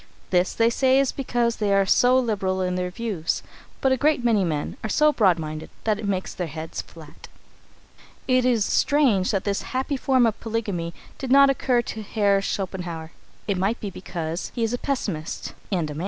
[0.31, 3.43] This, they say, is because they are so liberal in their views,
[3.81, 7.27] but a great many men are so broad minded that it makes their heads flat.
[8.27, 13.11] It is strange that this happy form of polygamy did not occur to Herr Schopenhauer.
[13.47, 15.99] It may be because he was a pessimist and a man.